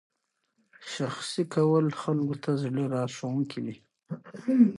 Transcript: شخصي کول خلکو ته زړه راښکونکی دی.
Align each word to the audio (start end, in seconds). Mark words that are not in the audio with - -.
شخصي 0.93 1.43
کول 1.53 1.85
خلکو 2.01 2.35
ته 2.43 2.51
زړه 2.61 2.83
راښکونکی 2.93 3.59
دی. 3.65 3.75